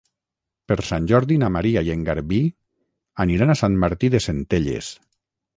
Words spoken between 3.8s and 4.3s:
Martí de